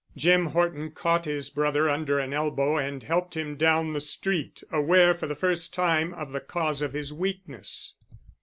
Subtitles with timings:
[0.17, 5.13] Jim Horton caught his brother under an elbow and helped him down the street, aware
[5.13, 7.93] for the first time of the cause of his weakness.